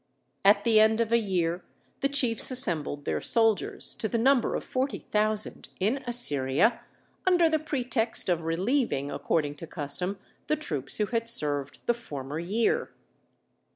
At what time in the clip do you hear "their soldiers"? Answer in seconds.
3.05-3.93